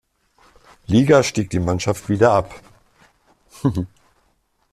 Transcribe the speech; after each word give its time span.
Liga 0.87 1.21
stieg 1.21 1.51
die 1.51 1.59
Mannschaft 1.59 2.09
wieder 2.09 2.31
ab. 2.31 2.59